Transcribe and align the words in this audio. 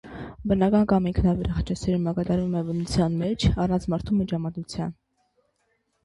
Բնական 0.51 0.85
կամ 0.91 1.07
ինքնաբեր 1.09 1.49
խաչասերումը 1.57 2.13
կատարվում 2.19 2.55
է 2.61 2.63
բնության 2.69 3.19
մեջ՝ 3.19 3.45
առանց 3.65 3.85
մարդու 3.95 4.17
միջամտության։ 4.23 4.97